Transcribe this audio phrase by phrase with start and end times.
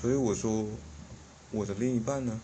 [0.00, 0.64] 所以我说
[1.50, 2.40] 我的另一半呢？